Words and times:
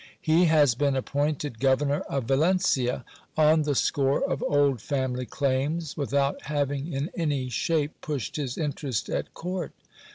He 0.19 0.45
has 0.45 0.73
been 0.73 0.95
appointed 0.95 1.59
Governor 1.59 1.99
of 2.09 2.23
Valencia, 2.23 3.05
on 3.37 3.61
the 3.61 3.75
score 3.75 4.23
of 4.27 4.41
old 4.41 4.81
family 4.81 5.27
claims, 5.27 5.95
without 5.95 6.41
having 6.47 6.91
in 6.91 7.11
any 7.15 7.49
shape 7.49 7.91
pushed 8.01 8.35
his 8.35 8.57
interest 8.57 9.09
at 9.09 9.35
court. 9.35 9.73